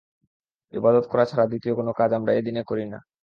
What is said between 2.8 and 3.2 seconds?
না।